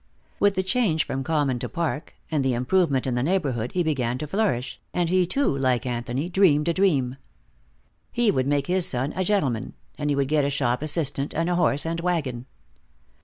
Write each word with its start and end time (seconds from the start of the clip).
With 0.39 0.55
the 0.55 0.63
change 0.63 1.03
from 1.05 1.23
common 1.23 1.59
to 1.59 1.69
park, 1.69 2.15
and 2.31 2.43
the 2.43 2.55
improvement 2.55 3.05
in 3.05 3.13
the 3.13 3.21
neighborhood, 3.21 3.73
he 3.73 3.83
began 3.83 4.17
to 4.17 4.25
flourish, 4.25 4.81
and 4.95 5.09
he, 5.09 5.27
too, 5.27 5.55
like 5.55 5.85
Anthony, 5.85 6.27
dreamed 6.27 6.67
a 6.67 6.73
dream. 6.73 7.17
He 8.11 8.31
would 8.31 8.47
make 8.47 8.65
his 8.65 8.87
son 8.87 9.13
a 9.15 9.23
gentleman, 9.23 9.75
and 9.99 10.09
he 10.09 10.15
would 10.15 10.27
get 10.29 10.43
a 10.43 10.49
shop 10.49 10.81
assistant 10.81 11.35
and 11.35 11.51
a 11.51 11.55
horse 11.55 11.85
and 11.85 11.99
wagon. 11.99 12.47